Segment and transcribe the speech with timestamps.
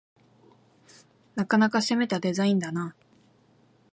[1.35, 2.95] なかなか攻めたデザインだな